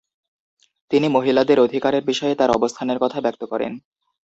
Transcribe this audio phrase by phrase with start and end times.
[0.91, 3.71] তিনি মহিলাদের অধিকারের বিষয়ে তার অবস্থানের কথা ব্যক্ত করেন।